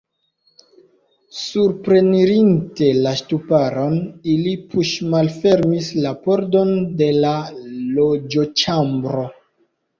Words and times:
Suprenirinte 1.39 2.87
la 3.03 3.11
ŝtuparon, 3.19 3.95
ili 4.37 4.55
puŝmalfermis 4.73 5.93
la 6.07 6.17
pordon 6.27 6.75
de 7.05 7.13
la 7.23 7.39
loĝoĉambro. 8.01 9.27